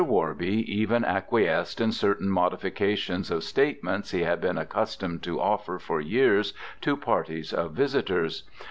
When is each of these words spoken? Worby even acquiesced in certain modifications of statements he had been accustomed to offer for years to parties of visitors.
Worby 0.03 0.63
even 0.67 1.05
acquiesced 1.05 1.79
in 1.79 1.91
certain 1.91 2.27
modifications 2.27 3.29
of 3.29 3.43
statements 3.43 4.09
he 4.09 4.21
had 4.23 4.41
been 4.41 4.57
accustomed 4.57 5.21
to 5.21 5.39
offer 5.39 5.77
for 5.77 6.01
years 6.01 6.55
to 6.81 6.97
parties 6.97 7.53
of 7.53 7.73
visitors. 7.73 8.41